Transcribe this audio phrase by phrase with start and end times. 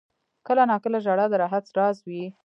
[0.47, 2.23] •کله ناکله ژړا د راحت راز وي.